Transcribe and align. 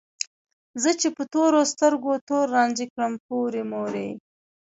زه 0.81 0.91
چې 0.99 1.07
په 1.15 1.23
تورو 1.33 1.61
سترګو 1.73 2.11
تور 2.27 2.45
رانجه 2.55 2.85
کړم 2.93 3.13
پورې 3.25 3.61
مورې 3.71 4.09